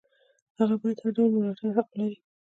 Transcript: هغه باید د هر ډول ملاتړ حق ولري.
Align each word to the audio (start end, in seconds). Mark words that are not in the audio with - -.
هغه 0.57 0.75
باید 0.81 0.97
د 0.99 1.01
هر 1.03 1.11
ډول 1.17 1.29
ملاتړ 1.37 1.69
حق 1.77 1.87
ولري. 1.91 2.17